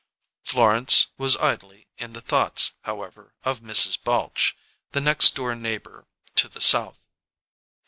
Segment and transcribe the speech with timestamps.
[0.43, 4.01] Florence was idly in the thoughts, however, of Mrs.
[4.01, 4.53] Balche,
[4.93, 7.03] the next door neighbour to the south.